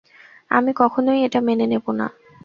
আমি 0.51 0.71
কখনোই 0.73 1.19
এটা 1.23 1.39
মেনে 1.41 1.65
নেবো 1.67 1.91
না। 1.91 2.07